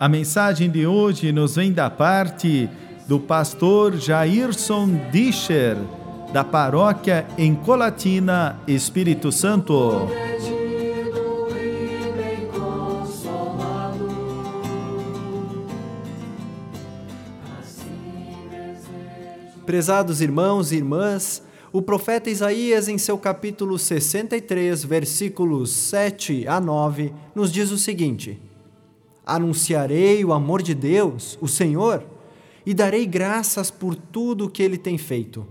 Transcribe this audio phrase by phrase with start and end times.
[0.00, 2.70] a mensagem de hoje nos vem da parte
[3.08, 5.76] do pastor Jairson Discher,
[6.32, 10.08] da paróquia em Colatina, Espírito Santo.
[19.66, 27.12] Prezados irmãos e irmãs, o profeta Isaías, em seu capítulo 63, versículos 7 a 9,
[27.34, 28.47] nos diz o seguinte:
[29.28, 32.04] Anunciarei o amor de Deus, o Senhor,
[32.64, 35.46] e darei graças por tudo o que ele tem feito.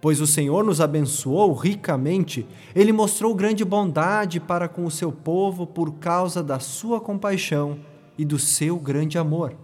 [0.00, 5.66] Pois o Senhor nos abençoou ricamente, ele mostrou grande bondade para com o seu povo
[5.66, 7.80] por causa da sua compaixão
[8.16, 9.54] e do seu grande amor.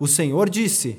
[0.00, 0.98] O Senhor disse: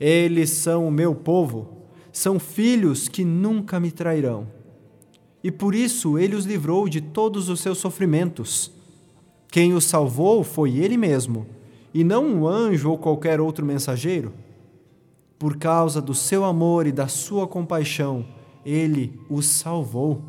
[0.00, 1.76] Eles são o meu povo
[2.16, 4.48] são filhos que nunca me trairão.
[5.44, 8.72] E por isso ele os livrou de todos os seus sofrimentos.
[9.50, 11.46] Quem os salvou foi ele mesmo,
[11.94, 14.32] e não um anjo ou qualquer outro mensageiro.
[15.38, 18.26] Por causa do seu amor e da sua compaixão,
[18.64, 20.22] ele os salvou.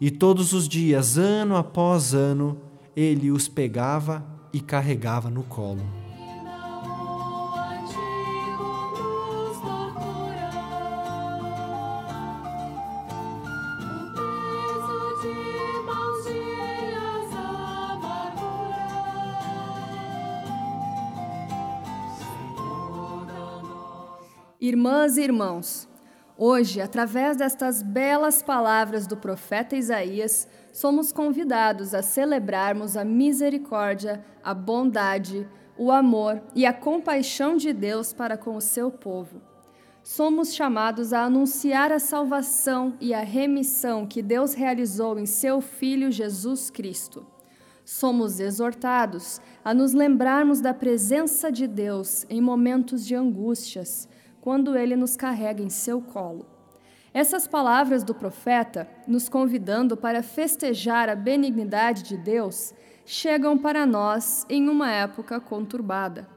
[0.00, 2.58] E todos os dias, ano após ano,
[2.96, 6.03] ele os pegava e carregava no colo.
[24.66, 25.86] Irmãs e irmãos,
[26.38, 34.54] hoje, através destas belas palavras do profeta Isaías, somos convidados a celebrarmos a misericórdia, a
[34.54, 35.46] bondade,
[35.76, 39.42] o amor e a compaixão de Deus para com o seu povo.
[40.02, 46.10] Somos chamados a anunciar a salvação e a remissão que Deus realizou em seu Filho
[46.10, 47.26] Jesus Cristo.
[47.84, 54.08] Somos exortados a nos lembrarmos da presença de Deus em momentos de angústias
[54.44, 56.44] quando ele nos carrega em seu colo.
[57.14, 62.74] Essas palavras do profeta, nos convidando para festejar a benignidade de Deus,
[63.06, 66.28] chegam para nós em uma época conturbada.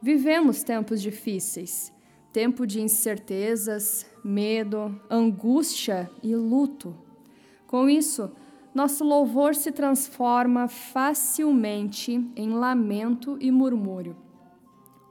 [0.00, 1.92] Vivemos tempos difíceis,
[2.32, 6.96] tempo de incertezas, medo, angústia e luto.
[7.66, 8.30] Com isso,
[8.72, 14.16] nosso louvor se transforma facilmente em lamento e murmúrio.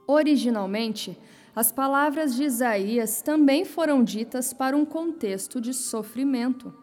[0.08, 1.20] Originalmente,
[1.56, 6.74] as palavras de Isaías também foram ditas para um contexto de sofrimento.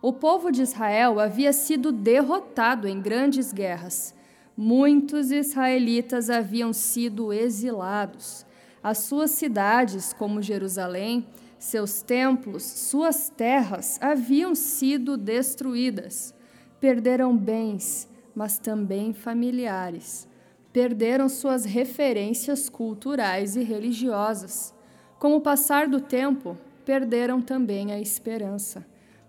[0.00, 4.14] O povo de Israel havia sido derrotado em grandes guerras.
[4.56, 8.46] Muitos israelitas haviam sido exilados.
[8.82, 11.26] As suas cidades, como Jerusalém,
[11.58, 16.34] seus templos, suas terras haviam sido destruídas.
[16.80, 20.28] Perderam bens, mas também familiares
[20.72, 24.74] perderam suas referências culturais e religiosas.
[25.18, 28.84] Com o passar do tempo, perderam também a esperança,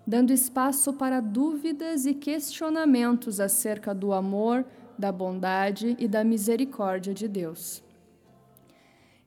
[0.08, 4.66] dando espaço para dúvidas e questionamentos acerca do amor,
[4.98, 7.84] da bondade e da misericórdia de Deus.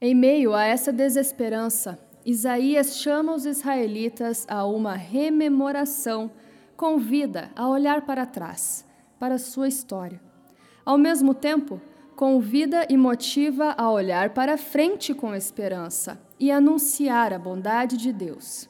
[0.01, 6.31] Em meio a essa desesperança, Isaías chama os israelitas a uma rememoração,
[6.77, 8.85] convida a olhar para trás,
[9.19, 10.21] para sua história.
[10.85, 11.81] Ao mesmo tempo,
[12.17, 18.69] convida e motiva a olhar para frente com esperança e anunciar a bondade de Deus.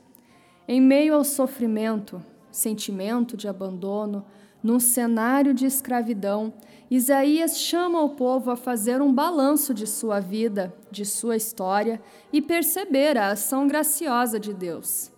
[0.66, 2.20] Em meio ao sofrimento,
[2.50, 4.26] sentimento de abandono,
[4.60, 6.52] num cenário de escravidão,
[6.90, 12.02] Isaías chama o povo a fazer um balanço de sua vida, de sua história
[12.32, 15.12] e perceber a ação graciosa de Deus.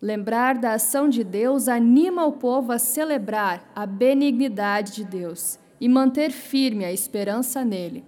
[0.00, 5.88] Lembrar da ação de Deus anima o povo a celebrar a benignidade de Deus e
[5.88, 8.04] manter firme a esperança nele.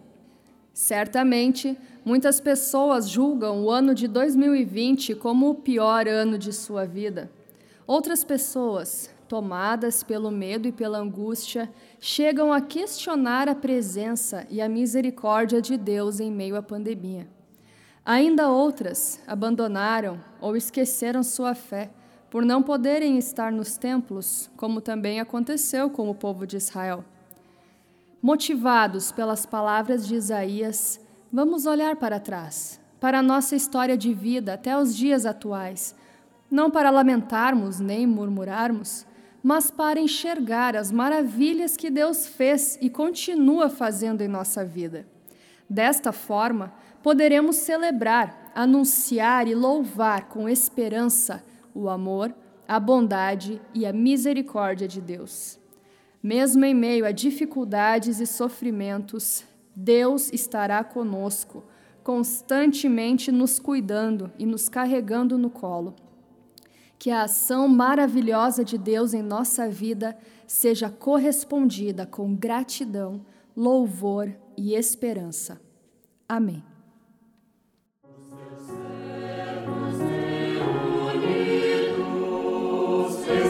[0.73, 7.32] Certamente, muitas pessoas julgam o ano de 2020 como o pior ano de sua vida.
[7.85, 11.69] Outras pessoas, tomadas pelo medo e pela angústia,
[11.99, 17.27] chegam a questionar a presença e a misericórdia de Deus em meio à pandemia.
[18.05, 21.91] Ainda outras abandonaram ou esqueceram sua fé
[22.31, 27.05] por não poderem estar nos templos, como também aconteceu com o povo de Israel.
[28.25, 30.99] Motivados pelas palavras de Isaías,
[31.31, 35.94] vamos olhar para trás, para a nossa história de vida até os dias atuais,
[36.50, 39.05] não para lamentarmos nem murmurarmos,
[39.43, 45.06] mas para enxergar as maravilhas que Deus fez e continua fazendo em nossa vida.
[45.69, 46.73] Desta forma,
[47.03, 51.44] poderemos celebrar, anunciar e louvar com esperança
[51.75, 52.35] o amor,
[52.67, 55.62] a bondade e a misericórdia de Deus.
[56.25, 59.44] Mesmo em meio a dificuldades e sofrimentos,
[59.76, 61.62] Deus estará conosco,
[62.03, 65.94] constantemente nos cuidando e nos carregando no colo.
[66.99, 70.17] Que a ação maravilhosa de Deus em nossa vida
[70.47, 73.20] seja correspondida com gratidão,
[73.55, 75.61] louvor e esperança.
[76.27, 76.65] Amém.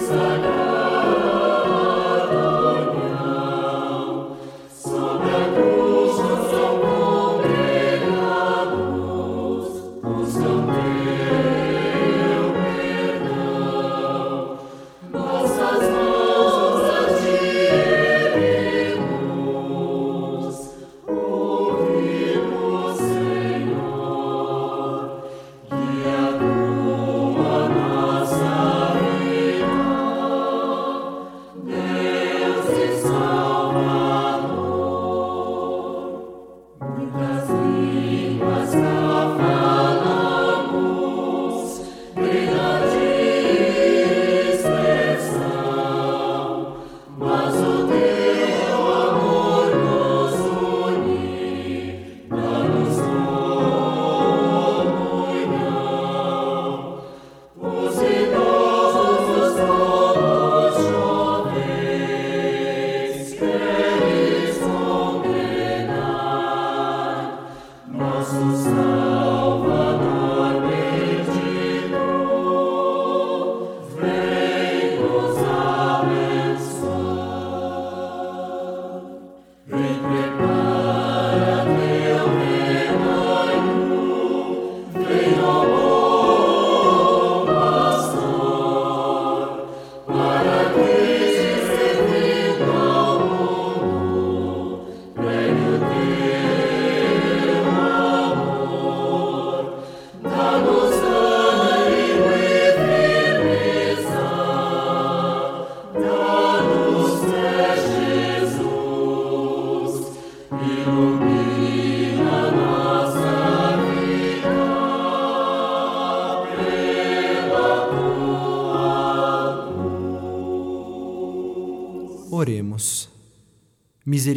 [0.02, 0.43] Oremos.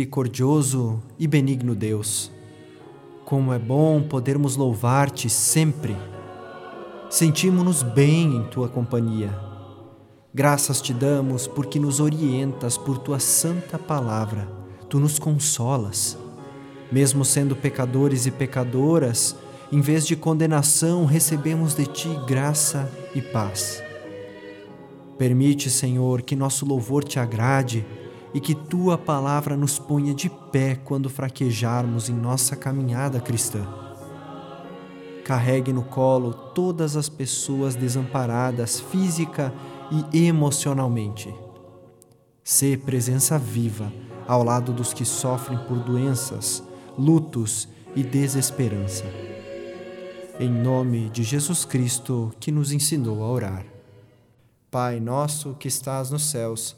[0.08, 2.32] Misericordioso e benigno Deus,
[3.26, 5.98] como é bom podermos louvar-te sempre.
[7.10, 9.38] Sentimos-nos bem em tua companhia.
[10.34, 14.48] Graças te damos porque nos orientas por tua santa palavra.
[14.90, 16.18] Tu nos consolas.
[16.90, 19.36] Mesmo sendo pecadores e pecadoras,
[19.74, 23.84] em vez de condenação, recebemos de ti graça e paz.
[25.18, 27.86] Permite, Senhor, que nosso louvor te agrade
[28.38, 33.68] e que tua palavra nos ponha de pé quando fraquejarmos em nossa caminhada cristã.
[35.26, 39.52] Carregue no colo todas as pessoas desamparadas física
[40.14, 41.34] e emocionalmente.
[42.44, 43.92] Sê presença viva
[44.28, 46.62] ao lado dos que sofrem por doenças,
[46.96, 49.06] lutos e desesperança.
[50.40, 53.66] Em nome de Jesus Cristo, que nos ensinou a orar.
[54.70, 56.78] Pai nosso que estás nos céus,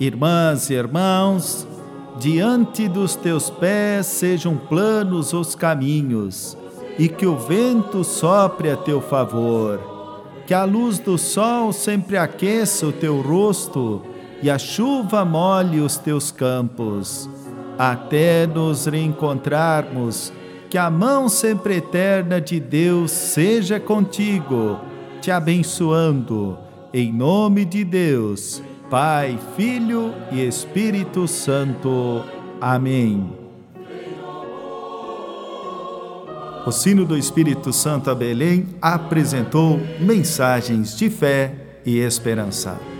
[0.00, 1.66] Irmãs e irmãos,
[2.18, 6.56] diante dos teus pés sejam planos os caminhos,
[6.98, 9.80] e que o vento sopre a teu favor,
[10.46, 14.02] que a luz do sol sempre aqueça o teu rosto
[14.42, 17.28] e a chuva molhe os teus campos,
[17.78, 20.32] até nos reencontrarmos,
[20.68, 24.78] que a mão sempre eterna de Deus seja contigo
[25.24, 26.58] te abençoando,
[26.92, 32.24] em nome de Deus, Pai, Filho e Espírito Santo.
[32.60, 33.44] Amém.
[36.66, 42.93] o sino do Espírito Santo a Belém apresentou mensagens de fé e esperança.